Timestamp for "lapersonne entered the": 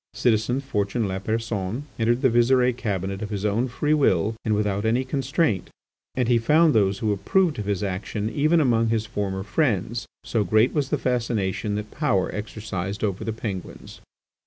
1.05-2.29